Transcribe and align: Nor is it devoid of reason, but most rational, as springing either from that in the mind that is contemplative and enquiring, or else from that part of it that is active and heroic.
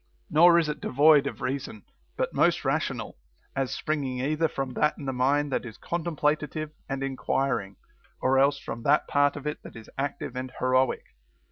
Nor 0.31 0.57
is 0.57 0.67
it 0.67 0.81
devoid 0.81 1.27
of 1.27 1.41
reason, 1.41 1.83
but 2.17 2.33
most 2.33 2.65
rational, 2.65 3.19
as 3.55 3.71
springing 3.71 4.17
either 4.19 4.47
from 4.47 4.73
that 4.73 4.97
in 4.97 5.05
the 5.05 5.13
mind 5.13 5.51
that 5.51 5.63
is 5.63 5.77
contemplative 5.77 6.71
and 6.89 7.03
enquiring, 7.03 7.75
or 8.19 8.39
else 8.39 8.57
from 8.57 8.81
that 8.81 9.07
part 9.07 9.35
of 9.35 9.45
it 9.45 9.61
that 9.61 9.75
is 9.75 9.91
active 9.99 10.35
and 10.35 10.53
heroic. 10.57 11.03